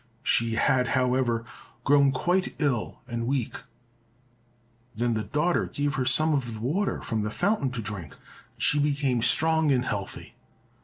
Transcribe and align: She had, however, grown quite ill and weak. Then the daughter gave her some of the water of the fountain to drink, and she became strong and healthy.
She 0.23 0.55
had, 0.55 0.87
however, 0.97 1.45
grown 1.83 2.11
quite 2.11 2.55
ill 2.59 3.01
and 3.07 3.27
weak. 3.27 3.57
Then 4.95 5.13
the 5.13 5.25
daughter 5.25 5.67
gave 5.67 5.93
her 5.93 6.05
some 6.05 6.33
of 6.33 6.55
the 6.55 6.59
water 6.59 6.97
of 7.01 7.21
the 7.21 7.29
fountain 7.29 7.69
to 7.69 7.83
drink, 7.83 8.15
and 8.53 8.63
she 8.63 8.79
became 8.79 9.21
strong 9.21 9.71
and 9.71 9.85
healthy. 9.85 10.33